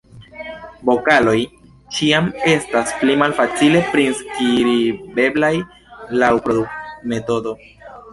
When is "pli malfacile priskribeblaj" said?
3.01-5.53